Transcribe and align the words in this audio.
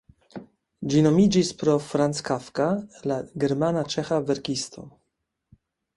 Ĝi 0.93 1.01
nomiĝis 1.07 1.51
pro 1.59 1.75
Franz 1.89 2.23
Kafka, 2.29 2.67
la 3.13 3.21
germana-ĉeĥa 3.45 4.19
verkisto. 4.31 4.91